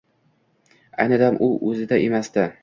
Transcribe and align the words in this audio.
Ayni 1.03 1.19
dam 1.25 1.37
u 1.49 1.51
o`zida 1.71 2.01
emasdi 2.09 2.49